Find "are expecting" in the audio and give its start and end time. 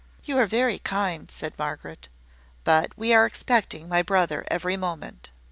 3.13-3.87